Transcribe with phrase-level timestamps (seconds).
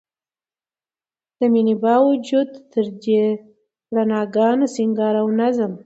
[1.37, 3.21] د مينې باوجود تر دې
[3.95, 5.71] رڼاګانو، سينګار او نظم